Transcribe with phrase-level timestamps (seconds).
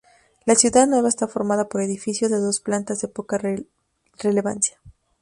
[0.47, 3.39] La ciudad nueva está formada por edificios de dos plantas de poca
[4.17, 4.79] relevancia.